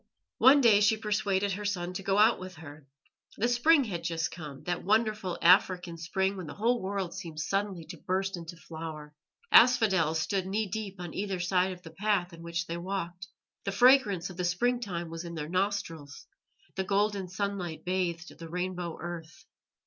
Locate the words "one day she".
0.39-0.97